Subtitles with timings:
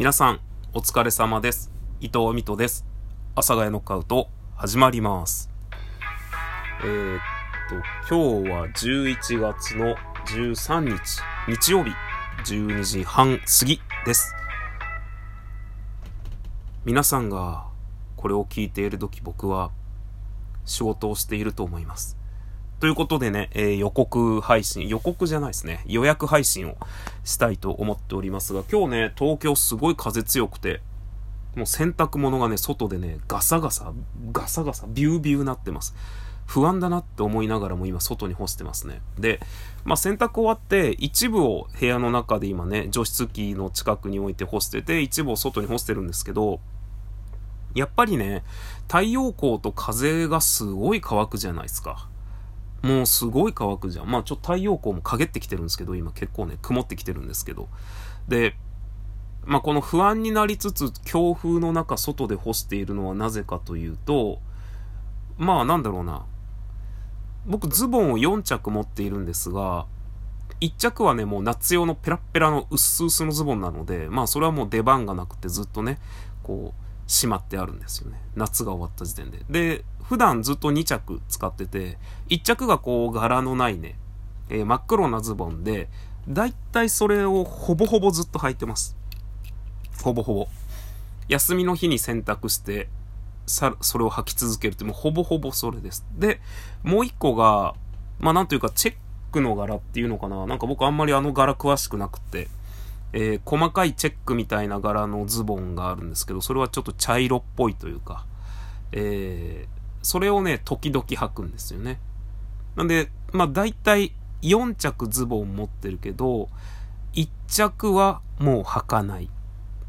[0.00, 0.40] 皆さん、
[0.72, 1.70] お疲れ様です。
[2.00, 2.86] 伊藤美斗です。
[3.34, 5.50] 阿佐ヶ谷ノックアウト、始まります。
[6.82, 7.20] えー、っ
[7.68, 7.74] と、
[8.08, 11.90] 今日は11月の13日、日曜日、
[12.46, 14.34] 12時半過ぎです。
[16.86, 17.66] 皆さんが
[18.16, 19.70] これを聞いている時僕は
[20.64, 22.16] 仕事をしていると思います。
[22.80, 26.76] ということでね、えー予告配信、予告じゃないですね、予約配信を
[27.24, 30.80] したいと思っておりますが、今日ね、東京すごい風強くて、
[31.54, 33.92] もう洗濯物がね、外でね、ガサガサ、
[34.32, 35.94] ガサガサ、ビュービューなってます。
[36.46, 39.02] 不安だなって思いながらも今外に干してますね。
[39.18, 39.40] で、
[39.84, 46.60] まあ洗濯終わって一部を部屋の中で今ね、除湿機の近くに置いて干してて、一部を外に干してるんですけど、
[47.74, 48.42] やっぱりね、
[48.88, 52.09] 太陽光と風がすごい乾くじゃないですか。
[52.82, 54.10] もうすごい乾くじゃん。
[54.10, 57.68] まあちょっと太陽光も陰ってきてるんですけど、今結構ね、曇ってきてるんですけど。
[58.28, 58.56] で、
[59.44, 64.38] まあこの不安になりつつ、強風の中、外で干しているのはなぜかというと、
[65.36, 66.24] まあなんだろうな。
[67.46, 69.86] 僕ズボンを4着持っているんですが、
[70.60, 75.98] 1着はね、もう夏用のペラッペラの薄々のズボンなので、まあそれはもう出番がなくてずっとね、
[76.42, 78.20] こう、しまってあるんですよね。
[78.36, 79.44] 夏が終わった時点で。
[79.50, 83.96] で、普段ずっと2着使ってて、1着がこう柄のないね、
[84.48, 85.88] えー真っ黒なズボンで、
[86.28, 88.96] だいたいそれをほぼほぼずっと履いてます。
[90.04, 90.46] ほぼほぼ。
[91.26, 92.88] 休みの日に洗濯して、
[93.44, 96.06] さ、それを履き続けるって、もうほぼほぼそれです。
[96.16, 96.40] で、
[96.84, 97.74] もう一個が、
[98.20, 98.94] まあなんというかチェッ
[99.32, 100.46] クの柄っていうのかな。
[100.46, 102.46] なんか僕あんまりあの柄詳しくなくて、
[103.12, 108.26] えー細かいチェックみたいな柄のズボンがあるんですけど、それはちょっと茶色っぽいというか、
[108.92, 112.00] えーそれをね、時々履くんですよね。
[112.74, 116.48] なんで、まあ大体4着ズボン持ってるけど、
[117.12, 119.28] 1着はもう履かない。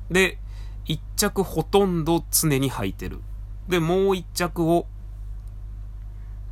[0.10, 0.38] で、
[0.88, 3.22] 1着ほとんど常に履いてる。
[3.70, 4.88] で、もう1着を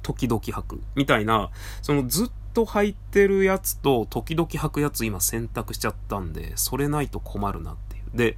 [0.01, 0.81] 時々履く。
[0.95, 1.49] みたいな、
[1.81, 8.17] そのずっと履いてるやつと時々履くやつ今選択しちゃったんで、それないと困るなっていう。
[8.17, 8.37] で、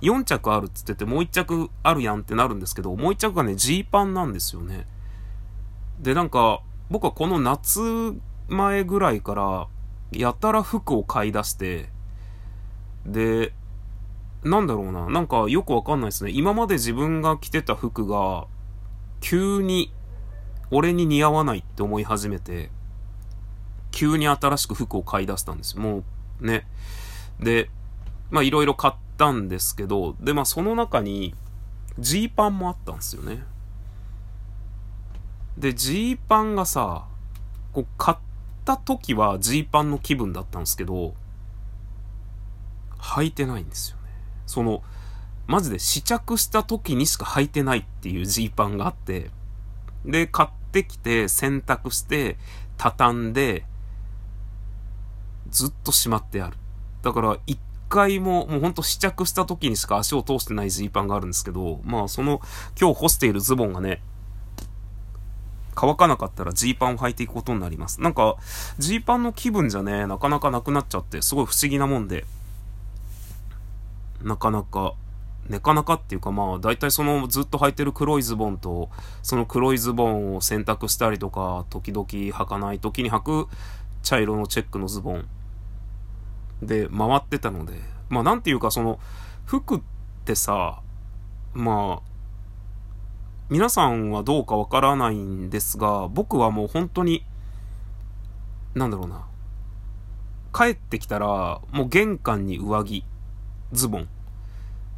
[0.00, 4.86] 4着あるっつっててもう1着あるやんってなるんですけど、もう1着がね、ジーパンなんですよね。
[6.00, 7.80] で、なんか、僕はこの夏
[8.48, 9.68] 前ぐらいから、
[10.12, 11.88] やたら服を買い出して、
[13.06, 13.52] で、
[14.44, 16.30] なんだろうな、なんかよくわかんないですね。
[16.32, 18.46] 今まで自分が着てた服が、
[19.20, 19.92] 急に
[20.70, 22.70] 俺に似合わないって思い始めて、
[23.92, 25.82] 急に新しく服を買い出したんですよ。
[25.82, 26.02] も
[26.40, 26.66] うね。
[27.38, 27.70] で、
[28.30, 31.34] まあいろいろ買ったんですけど、で、まあその中に、
[31.98, 33.44] ジーパンもあったんですよね。
[35.56, 37.06] で、ジーパンがさ、
[37.72, 38.18] こう買っ
[38.64, 41.14] た時はジーパンの気分だったんですけど、
[42.98, 44.02] 履いてないんですよね。
[44.46, 44.82] その、
[45.46, 49.30] マジで試着した時にしか履いてないっていうジーパンがあって、
[50.04, 52.38] で、買ってきて、洗濯して、
[52.78, 53.66] 畳んで、
[55.52, 56.56] ずっとしまってある。
[57.02, 57.58] だから、一
[57.88, 62.40] 回も、もうほんと試着した時にしか足を通してないジーパンがあるんですけど、まあ、その、
[62.80, 64.02] 今日干しているズボンがね、
[65.74, 68.00] 乾かなかったらジーパンを履いていくことになります。
[68.00, 68.36] なんか、
[68.78, 72.24] ジーパンの気分じゃね、なかなかなくなっちゃって、すごい不思議なもんで、
[74.22, 74.94] なかなか、
[75.48, 78.90] なかなかっていうかまあ、大体そのずっと履いてる黒いズボンと、
[79.22, 83.48] その黒いズボンを洗濯したりとか、時々履かない時に履く
[84.02, 85.28] 茶色のチェックのズボン
[86.62, 87.74] で回ってたので、
[88.08, 88.98] まあなんていうかその、
[89.44, 89.80] 服っ
[90.24, 90.80] てさ、
[91.54, 92.12] まあ、
[93.50, 97.24] 皆さんはどうかわからないんですが、僕はもう本当に、
[98.74, 99.26] なんだろうな。
[100.54, 103.04] 帰ってきたら、もう玄関に上着、
[103.72, 104.08] ズボン。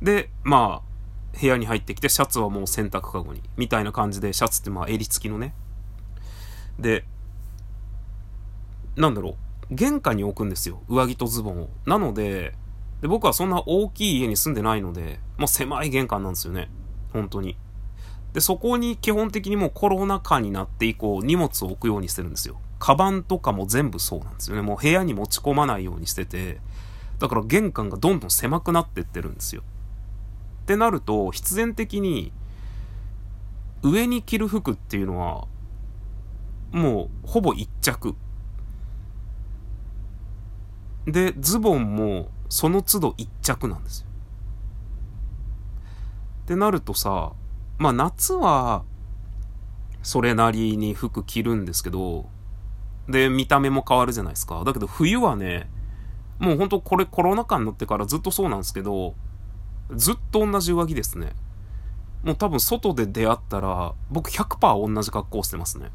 [0.02, 3.42] で、まあ、部屋に入ってきて、シャツはもう洗濯かごに。
[3.56, 5.54] みたいな感じで、シャツってまあ襟付きのね。
[6.78, 7.04] で、
[8.96, 9.36] なんだろう。
[9.70, 10.82] 玄関に置くんですよ。
[10.88, 11.68] 上着とズボンを。
[11.86, 12.54] なので、
[13.00, 16.70] で僕はそんな大きい家に住んでないので、もう狭い玄関なんですよね。
[17.12, 17.56] 本当に。
[18.32, 22.60] で、そこに基本的にもうコロナ禍になって以降、荷物を置くようにしてるんですよ。
[22.78, 24.62] カバンとかも全部そうなんですよね。
[24.62, 26.60] もう部屋に持ち込まないようにしてて、
[27.18, 29.62] だから玄関がどんどん狭くなってってるんですよ。
[30.62, 32.32] ってなると、必然的に、
[33.82, 35.46] 上に着る服っていうのは、
[36.72, 38.16] もうほぼ一着。
[41.06, 44.06] で、ズボンもその都度一着なんですよ。
[46.44, 47.32] ってなるとさ、
[47.78, 48.84] まあ夏は、
[50.02, 52.28] それなりに服着るんですけど、
[53.08, 54.62] で、見た目も変わるじゃないですか。
[54.64, 55.70] だけど冬はね、
[56.38, 59.14] もうほんとこれコロナ禍になってからずっとそうなんですけど、
[59.94, 61.32] ずっと同じ上着ですね。
[62.22, 65.90] もう多分外で出会ったら、僕100%同じ格好してますね。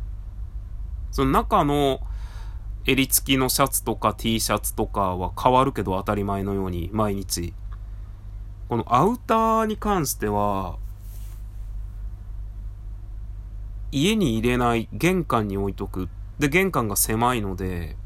[1.11, 2.01] その中の
[2.85, 7.53] 襟付きのシャツとか T シャツとかは変わるけど当たり前のように毎日。
[8.67, 10.77] このアウターに関しては、
[13.91, 16.07] 家に入れない、玄関に置いとく。
[16.37, 17.97] で、玄関が狭いので、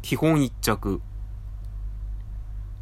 [0.00, 1.02] 基本一着。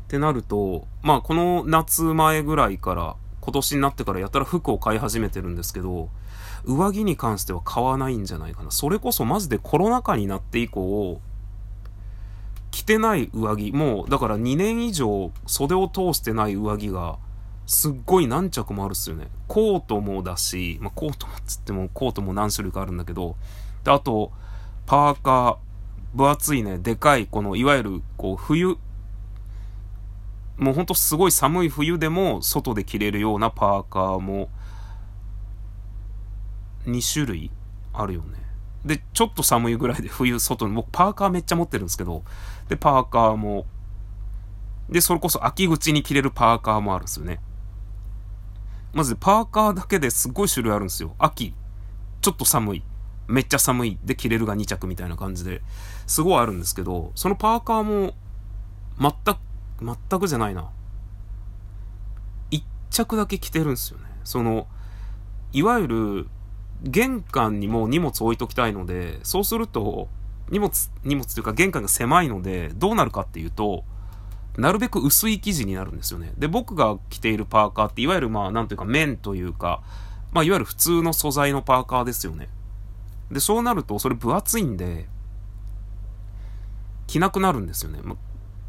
[0.07, 6.11] ってなると、まあこの夏前ぐらいから今年になってからやたら服を買い始めてるんですけど、
[6.67, 8.71] 上着に関しては買わないんじゃないかな。
[8.71, 11.21] それこそマジでコロナ禍になって以降、
[12.71, 17.19] 着てない上着、もうだから2年以上袖を通してない上着が、
[17.67, 19.29] すっごい何着もあるっすよね。
[19.49, 23.37] コートもだし、まあ、コートもっつってもコートも何種類かあるんだけど、
[23.85, 24.33] で、あと、
[24.87, 25.57] パーカー、
[26.17, 28.77] 分厚いね、でかい、この、いわゆる、こう、冬、
[30.57, 34.49] もうほんとすごい寒い冬でも外で着れるようなパーカーも
[36.87, 37.51] 2種類
[37.93, 38.39] あるよね。
[38.85, 42.23] で、ちょっと寒いぐらいで冬外に、僕パーカーめっちゃ持ってるんですけど、
[42.69, 43.67] で、パーカーも、
[44.89, 47.41] で、それこそ秋口に着れるパーカーもあるんですよね。
[48.93, 51.15] まずパーカーだけですごい種類あるんですよ。
[51.19, 51.55] 秋、
[52.21, 52.83] ちょっと寒い、
[53.27, 55.63] めっちゃ寒いで着れるが2着みたいな感じで、
[56.07, 58.15] すごいあるんですけど、そのパーカーも、
[59.01, 60.71] 全く、全くじゃないな。
[62.53, 64.05] 1着だけ着てるんですよね。
[64.23, 64.69] その、
[65.53, 66.29] いわゆる、
[66.83, 70.09] 玄関にも荷物置いときたいので、そうすると、
[70.51, 70.73] 荷物、
[71.05, 73.85] 荷物というか玄関が狭いので、どうなるかっていうと、
[74.57, 76.33] なるべく薄い生地になるんですよね。
[76.39, 79.83] で、僕が着ているパーカーって、いわゆるまあ、なんというか綿というか、
[80.33, 82.49] まあ、いわゆる普通の素材のパーカーですよね。
[83.31, 85.09] で、そうなると、それ分厚いんで、
[87.07, 88.01] 着なくなるんですよね。
[88.03, 88.17] ま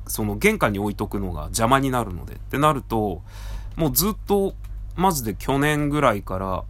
[0.08, 2.36] その玄関に置いとくのが邪魔になるので。
[2.36, 3.22] ってなると、
[3.76, 4.56] もうずっと、
[4.96, 6.64] マジで去年ぐらいから、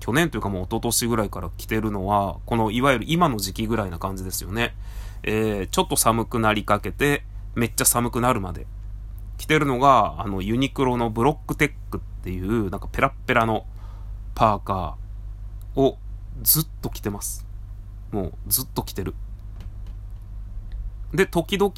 [0.00, 4.74] 去年というかもう一昨年ぐらいから着てるのは、このいわゆる今の時期ぐらいな感じですよね。
[5.22, 7.24] えー、ちょっと寒くなりかけて、
[7.54, 8.66] めっちゃ寒くなるまで
[9.36, 13.66] 着てるのが、あの、ユニクロのブロックテックっていう、なんかペラッペラの
[14.34, 15.98] パーカーを
[16.42, 17.46] ずっと着てます。
[18.10, 19.14] もうずっと着てる。
[21.12, 21.72] で、時々、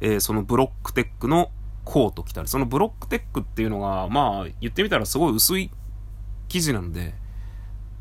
[0.00, 1.50] えー、そのブロックテックの
[1.84, 5.70] コート着たり、そのブロックテックっていうのが、まあ、言ってみたらすごい薄い
[6.48, 7.14] 生地なんで、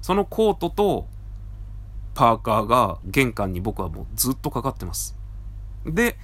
[0.01, 1.07] そのコートと
[2.13, 5.15] パーカーが玄関に僕はもうずっとかかってます。
[5.85, 6.17] で、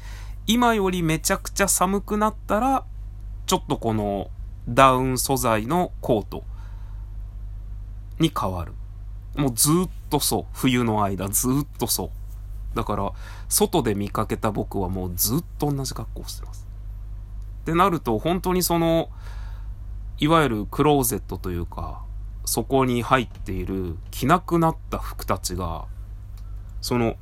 [0.48, 2.86] 今よりめちゃくちゃ寒くなったら、
[3.45, 4.30] ちょっとこの
[4.68, 6.44] ダウン素材のコート
[8.19, 8.74] に変わる。
[9.36, 10.45] もうずっとそう。
[10.54, 12.75] 冬の間ずっとそう。
[12.75, 13.12] だから、
[13.50, 16.68] 外で見かけた僕はもうずっと同じ格好をしてます。
[17.62, 19.10] ってなると、本当にその、
[20.19, 22.05] いわゆるクローゼットというか、
[22.45, 25.86] そこに入っている着なくなった服たちが、
[26.81, 27.15] その、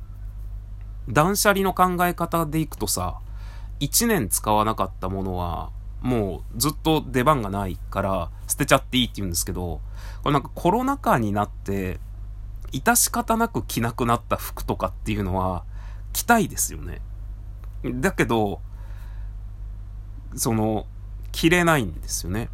[1.08, 3.20] 断捨離の考え方でいくとさ、
[3.80, 9.80] 1年使わなかったものは、もうずっと出番がないから捨てちゃっていいって言うんですけど、
[10.22, 11.98] これなんかコロナ禍になって、
[12.72, 15.64] 致し方なく着なくなった服とかっていうのは、
[16.12, 17.00] 着たいですよね。
[17.84, 18.60] だけど、
[20.36, 20.86] その、
[21.32, 22.48] 着れないんですよね。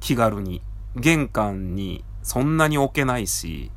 [0.00, 0.62] 気軽に。
[0.96, 3.70] 玄関にそんなに置けないし、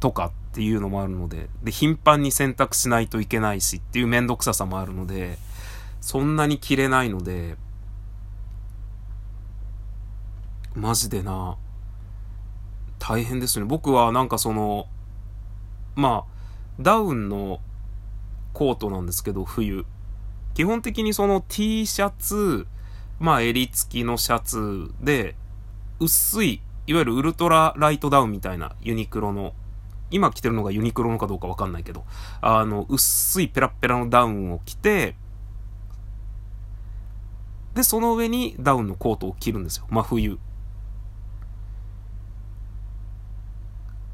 [0.00, 5.38] とかっていうのもあるので、で、頻繁に洗濯しないといけないしっていうめんどくささもあるので、
[6.00, 7.56] そんなに着れないので、
[10.74, 11.56] マジでな、
[12.98, 13.64] 大変ですね。
[13.64, 14.86] 僕はなんかその、
[15.94, 16.38] まあ、
[16.80, 17.60] ダウンの
[18.52, 19.84] コートなんですけど、冬。
[20.54, 22.66] 基本的にその T シャツ、
[23.18, 25.34] まあ襟付きのシャツで、
[26.00, 29.54] 薄い、いわゆるウルトラライトダウンみたいなユニクロの、
[30.10, 32.04] 今着てるのがユニクロのかどうかわかんないけど、
[32.40, 35.16] あの、薄いペラペラのダウンを着て、
[37.74, 39.86] で、その上にダウンのコートを着るんですよ。
[39.90, 40.38] 真冬。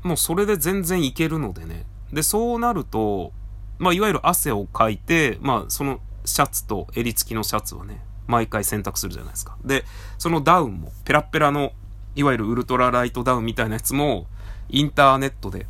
[0.02, 1.86] もうそれで全然いけるのでね。
[2.12, 3.32] で、そうなると、
[3.78, 9.56] まあ、いわゆる汗をかいて、まあ、そのシャツと襟付きのシャツはね、毎回洗濯するじゃないですか。
[9.64, 9.84] で、
[10.18, 11.72] そのダウンも、ペラペラの、
[12.14, 14.26] いわゆるウルトラライトダウンみたいなやつも、
[14.68, 15.66] インターネットで、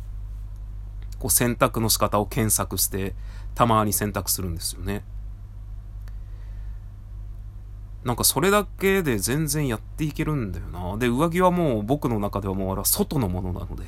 [1.19, 3.15] こう洗濯の仕方を検索して、
[3.55, 5.03] たまに洗濯するんですよね。
[8.03, 10.95] なんかそれだけで全然やっていけるんだよな。
[10.97, 13.83] で、上着はもう僕の中ではもうあれは外のものなので、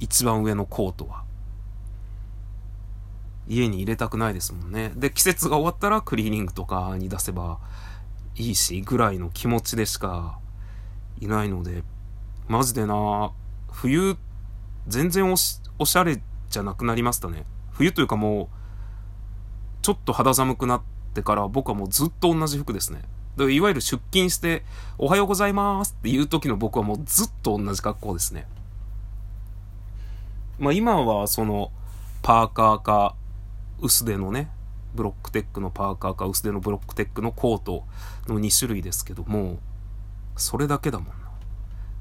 [0.00, 1.25] 一番上のコートは。
[3.48, 4.92] 家に入れたくないですもんね。
[4.96, 7.58] で、季節が終わったらクリーニングとかに出せば
[8.36, 10.38] いいし、ぐらいの気持ちでしか
[11.20, 11.84] いないので、
[12.48, 13.32] マジでな
[13.70, 14.16] 冬、
[14.88, 17.44] 全然おしおしゃれじゃなくなりましたね。
[17.72, 18.48] 冬というかもう、
[19.82, 20.82] ちょっと肌寒くなっ
[21.14, 23.02] てから僕はもうずっと同じ服ですね。
[23.36, 24.64] でいわゆる出勤して、
[24.98, 28.46] おはようございますっていう時の僕はもうずっと同じ格好ですね。
[30.58, 31.70] まあ今はその、
[32.22, 33.14] パーカーか、
[33.80, 34.50] 薄手のね、
[34.94, 37.84] ブロックテックのパーカーか薄手のブロックテックのコート
[38.26, 39.58] の2種類ですけども、
[40.36, 41.14] それだけだもんな。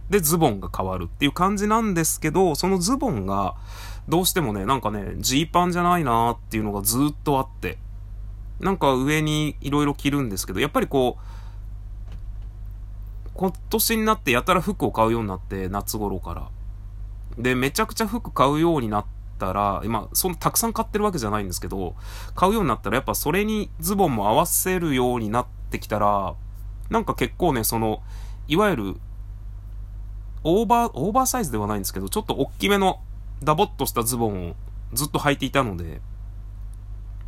[0.10, 3.55] で、ズボンが変わるっていう感じなんですけど、そのズボンが、
[4.08, 7.77] どうしてもね、なんかね、ジーパンじゃないなっていうのがずっとあって、
[8.60, 11.22] なんか上に色々着るんですけど、やっぱりこう、
[13.34, 16.50] 今年になってやたら服を買うようになって、夏頃から。
[17.38, 19.05] で、めちゃくちゃ服買うようになっ
[19.38, 21.96] たら、今、そのたくさん買ってるわけじゃないんですけど、
[22.36, 26.36] 買うようになったらやっぱそれにズボンも合わせるようになってきたら、
[26.89, 28.01] なんか結構ね、その、
[28.48, 28.96] いわゆる、
[30.44, 33.00] オーバー、オーバーサイズではないんですけど、ちょっと大きめの
[33.44, 34.56] ダボっとしたズボンを
[34.94, 36.01] ずっと履いていたので、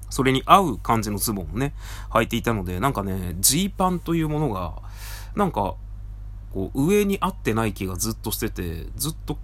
[0.10, 1.74] それに合う感じのズボンをね、
[2.12, 4.82] 履いていたので、なんかね、ジーパンというものが、
[5.36, 5.76] なんか、
[6.54, 9.38] こう、上に合ってない気がずっとしてて、ずっと、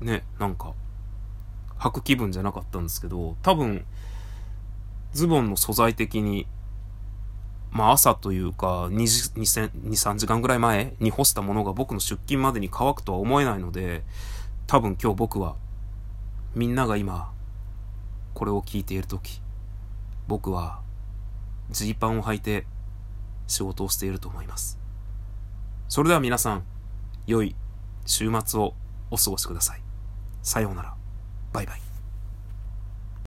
[0.00, 0.72] ね、なんか、
[1.78, 3.84] 履く気分じゃなかったんですけど、多分、
[5.12, 6.46] ズボンの素材的に、
[7.70, 8.92] まあ朝というか2、
[9.34, 14.04] 2、3時間ぐらい前に干したものが僕の出勤までに乾くとは思えないので、
[14.66, 15.56] 多分今日僕は、
[16.54, 17.32] みんなが今、
[18.32, 19.40] これを聞いているとき、
[20.26, 20.80] 僕は、
[21.70, 22.66] ジーパンを履いて
[23.46, 24.78] 仕事をしていると思います。
[25.88, 26.64] それでは皆さん、
[27.26, 27.56] 良い
[28.06, 28.74] 週末を
[29.10, 29.82] お過ごしください。
[30.42, 31.03] さようなら。
[31.54, 31.93] バイバイ。